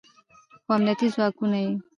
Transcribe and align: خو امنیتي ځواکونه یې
خو 0.63 0.71
امنیتي 0.75 1.07
ځواکونه 1.15 1.57
یې 1.63 1.71